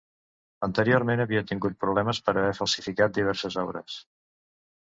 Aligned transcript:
Anteriorment 0.67 1.21
havia 1.25 1.43
tingut 1.51 1.77
problemes 1.85 2.21
per 2.31 2.35
haver 2.39 2.57
falsificat 2.63 3.17
diverses 3.19 3.59
obres. 3.67 4.01